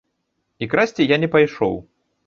І 0.63 0.69
красці 0.71 1.07
я 1.15 1.21
не 1.25 1.31
пайшоў. 1.37 1.81